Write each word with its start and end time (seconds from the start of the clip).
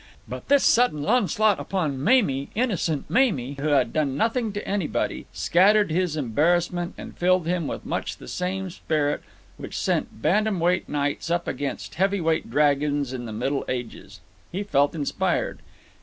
But 0.27 0.47
this 0.47 0.63
sudden 0.63 1.05
onslaught 1.05 1.59
upon 1.59 2.03
Mamie, 2.03 2.49
innocent 2.55 3.07
Mamie 3.07 3.55
who 3.61 3.67
had 3.67 3.93
done 3.93 4.17
nothing 4.17 4.51
to 4.53 4.67
anybody, 4.67 5.27
scattered 5.31 5.91
his 5.91 6.17
embarrassment 6.17 6.95
and 6.97 7.15
filled 7.15 7.45
him 7.45 7.67
with 7.67 7.85
much 7.85 8.17
the 8.17 8.27
same 8.27 8.71
spirit 8.71 9.21
which 9.57 9.77
sent 9.77 10.19
bantam 10.19 10.59
weight 10.59 10.89
knights 10.89 11.29
up 11.29 11.47
against 11.47 11.93
heavy 11.93 12.19
weight 12.19 12.49
dragons 12.49 13.13
in 13.13 13.25
the 13.25 13.31
Middle 13.31 13.63
Ages. 13.67 14.21
He 14.51 14.63
felt 14.63 14.95
inspired. 14.95 15.59